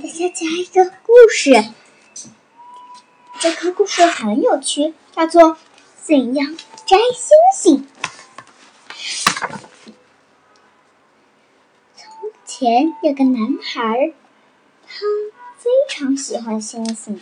[0.00, 1.50] 大家讲一个故事。
[3.40, 5.42] 这个故事很有趣，叫做
[6.00, 7.88] 《怎样摘星星》。
[11.96, 14.12] 从前有个男孩，
[14.86, 15.00] 他
[15.56, 17.20] 非常喜欢星星。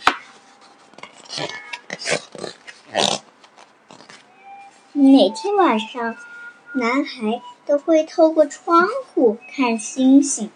[4.93, 6.15] 每天晚上，
[6.75, 10.51] 男孩都会透过窗户看星星。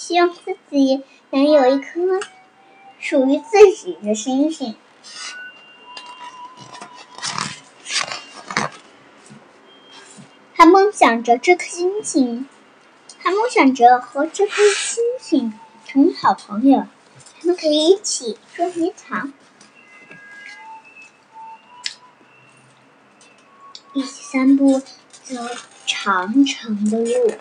[0.00, 2.00] 希望自己能有一颗
[2.98, 4.74] 属于自己的星星。
[10.54, 12.48] 他梦想着这颗星星，
[13.22, 15.52] 他梦想着和这颗星星
[15.86, 16.86] 成为好朋友，
[17.38, 19.34] 他们可以一起捉迷藏，
[23.92, 25.34] 一起散步走
[25.84, 27.34] 长长的路。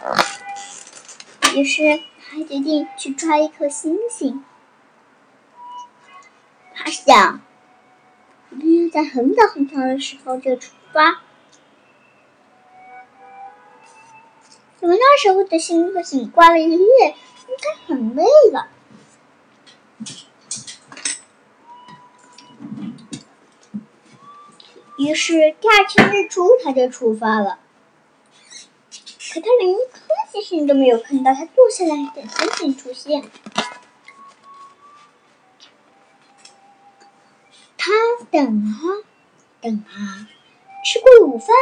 [1.55, 2.01] 于是。
[2.31, 4.43] 他决定去抓一颗星星。
[6.75, 7.41] 他想，
[8.51, 11.21] 一定要在很早很早的时候就出发，
[14.81, 17.15] 因为那时候的星星挂了一夜，
[17.47, 18.67] 应该很累了。
[24.97, 27.57] 于是第二天日出，他就出发了。
[29.41, 29.99] 他连一颗
[30.31, 33.23] 星星都没有看到，他坐下来等星星出现。
[37.77, 37.91] 他
[38.29, 38.81] 等啊
[39.61, 40.27] 等啊，
[40.83, 41.55] 吃过午饭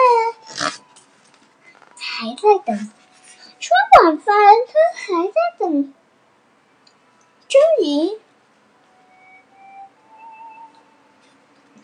[1.96, 2.92] 还在等，
[3.60, 3.70] 吃
[4.02, 4.36] 完晚饭
[4.68, 5.94] 他还在等。
[7.48, 8.20] 终于，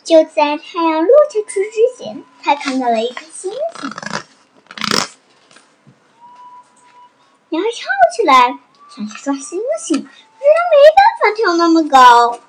[0.03, 4.12] 就在太阳落下去之前，他看到了一颗星星。
[7.53, 7.87] 鸟儿跳
[8.17, 8.57] 起来，
[8.89, 10.09] 想去抓星星，可是
[10.41, 12.39] 它没办法跳那么高。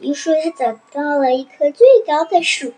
[0.00, 2.72] 于是，它找到了一棵最高的树，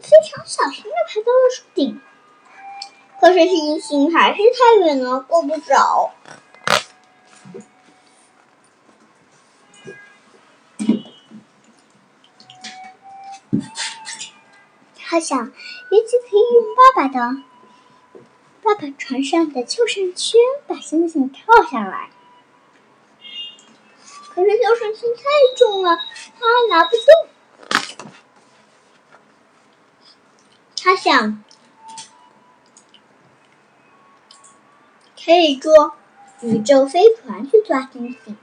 [0.00, 2.00] 非常小心的爬到了树顶。
[3.20, 6.12] 可是，星星还是太远了，够不着。
[15.10, 15.50] 他想，
[15.90, 17.42] 也许可以用爸爸的
[18.62, 22.10] 爸爸船上的救生圈把星星跳下来。
[24.34, 25.22] 可是救生圈太
[25.56, 25.96] 重了，
[26.38, 27.06] 他拿不动。
[30.76, 31.42] 他想，
[35.24, 35.94] 可以坐
[36.42, 38.36] 宇宙飞船去抓星星。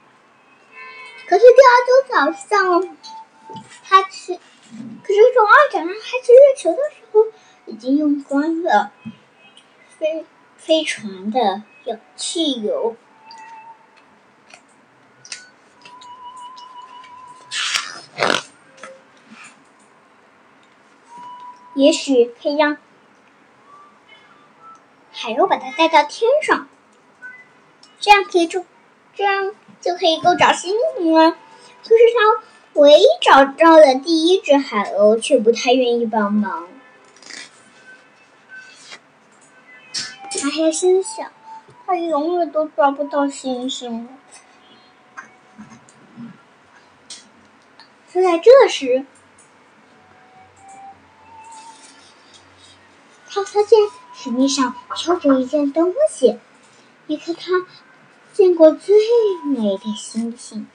[1.27, 2.97] 可是第二天早上，
[3.83, 4.39] 他去。
[5.03, 5.93] 可是从二角上开
[6.23, 7.25] 始月球的时候，
[7.65, 8.91] 已经用光了
[9.99, 10.25] 飞
[10.57, 12.95] 飞船的有汽油。
[21.75, 22.77] 也许可以让
[25.11, 26.67] 海鸥把它带到天上，
[27.99, 28.65] 这样可以就
[29.13, 31.31] 这样就可以够找星星了。
[31.83, 32.54] 可是它。
[32.75, 36.67] 唯一找到的第一只海鸥却不太愿意帮忙，
[39.93, 41.31] 他还心想：
[41.85, 44.09] 他永远都抓不到星星。
[48.13, 49.05] 就在这时，
[53.29, 53.79] 他发现
[54.13, 56.37] 水面上飘着一件东西，
[57.07, 57.65] 一颗他
[58.33, 58.97] 见过最
[59.45, 60.67] 美的星星。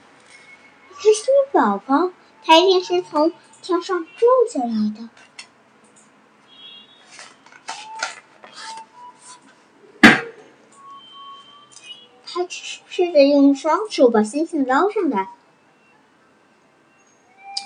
[1.01, 2.11] 颗星宝宝，
[2.45, 5.09] 它一定是从天上掉下来的。
[12.23, 15.27] 他试着用双手把星星捞上来，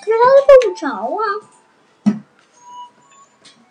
[0.02, 1.22] 可是他都够不着啊！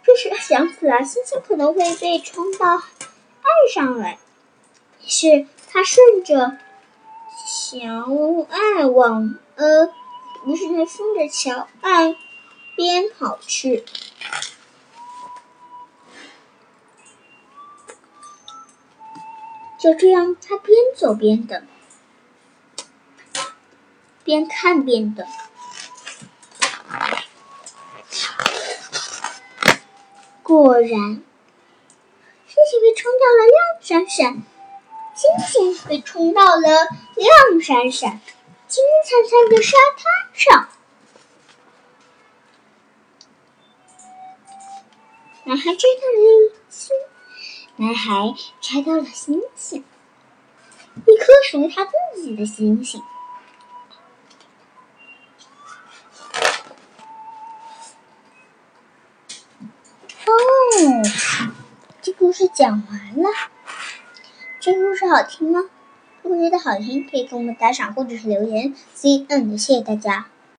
[0.05, 2.83] 这时想起来，星星可能会被冲到岸
[3.73, 4.19] 上来，
[5.03, 6.59] 于是他顺着
[7.75, 9.35] 桥岸往。
[9.56, 9.93] 呃，
[10.47, 12.15] 于是他顺着桥岸
[12.76, 13.85] 边跑去，
[19.81, 21.67] 就这样，他边走边等，
[24.23, 25.27] 边看边等。
[30.44, 31.25] 果然，星
[32.70, 34.43] 星被冲到了亮闪闪，
[35.17, 36.69] 星星被冲到了
[37.17, 38.21] 亮闪闪。
[38.67, 40.69] 金灿灿的沙滩上，
[45.45, 46.97] 男孩摘到了星，
[47.77, 49.85] 男孩摘到了星星，
[51.07, 53.01] 一颗属于他自己的星星。
[60.27, 60.33] 哦，
[62.03, 63.31] 这故事讲完了。
[64.59, 65.71] 这故事好听吗？
[66.25, 68.75] 如果觉得好听，可以给我们打赏或者是留言。
[68.94, 70.29] C N，谢谢大家。